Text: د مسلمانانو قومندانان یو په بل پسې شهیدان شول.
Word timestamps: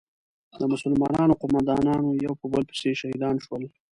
د 0.59 0.61
مسلمانانو 0.73 1.39
قومندانان 1.41 2.01
یو 2.25 2.33
په 2.39 2.45
بل 2.51 2.63
پسې 2.69 2.89
شهیدان 3.01 3.35
شول. 3.45 3.63